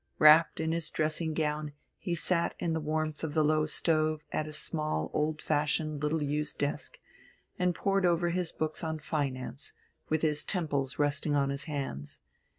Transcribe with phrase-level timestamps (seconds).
[0.17, 4.47] Wrapped in his dressing gown, he sat in the warmth of the low stove at
[4.47, 6.97] his small, old fashioned, little used desk,
[7.59, 9.73] and pored over his books on finance,
[10.09, 12.17] with his temples resting in his hands.